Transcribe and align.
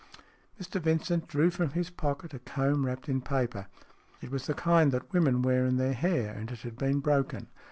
Mr 0.59 0.81
Vincent 0.81 1.27
drew 1.27 1.51
from 1.51 1.69
his 1.73 1.91
pocket 1.91 2.33
a 2.33 2.39
comb 2.39 2.87
wrapped 2.87 3.07
in 3.07 3.21
paper. 3.21 3.67
It 4.19 4.31
was 4.31 4.49
of 4.49 4.55
the 4.55 4.61
kind 4.63 4.91
that 4.91 5.13
women 5.13 5.43
wear 5.43 5.63
in 5.63 5.77
their 5.77 5.93
hair, 5.93 6.33
and 6.33 6.49
it 6.49 6.61
had 6.61 6.75
been 6.75 7.01
broken. 7.01 7.49